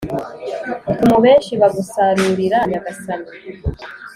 tuma 0.97 1.17
benshi 1.25 1.51
bagusarurira 1.61 2.57
nyagasani 2.69 3.29